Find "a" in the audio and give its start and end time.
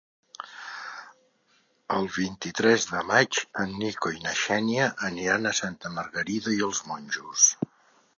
5.45-5.53